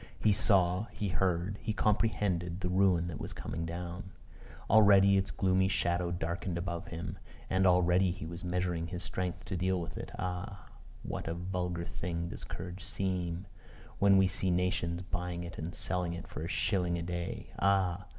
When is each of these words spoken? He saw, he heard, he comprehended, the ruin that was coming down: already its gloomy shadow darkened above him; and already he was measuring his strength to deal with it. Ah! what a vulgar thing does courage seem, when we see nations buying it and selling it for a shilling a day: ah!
He 0.19 0.31
saw, 0.31 0.85
he 0.93 1.09
heard, 1.09 1.59
he 1.61 1.73
comprehended, 1.73 2.61
the 2.61 2.69
ruin 2.69 3.05
that 3.07 3.19
was 3.19 3.33
coming 3.33 3.67
down: 3.67 4.09
already 4.67 5.15
its 5.15 5.29
gloomy 5.29 5.67
shadow 5.67 6.09
darkened 6.09 6.57
above 6.57 6.87
him; 6.87 7.19
and 7.51 7.67
already 7.67 8.09
he 8.09 8.25
was 8.25 8.43
measuring 8.43 8.87
his 8.87 9.03
strength 9.03 9.45
to 9.45 9.55
deal 9.55 9.79
with 9.79 9.99
it. 9.99 10.09
Ah! 10.17 10.65
what 11.03 11.27
a 11.27 11.35
vulgar 11.35 11.85
thing 11.85 12.29
does 12.29 12.43
courage 12.43 12.83
seem, 12.83 13.45
when 13.99 14.17
we 14.17 14.25
see 14.25 14.49
nations 14.49 15.03
buying 15.03 15.43
it 15.43 15.59
and 15.59 15.75
selling 15.75 16.15
it 16.15 16.27
for 16.27 16.41
a 16.45 16.47
shilling 16.47 16.97
a 16.97 17.03
day: 17.03 17.51
ah! 17.59 18.05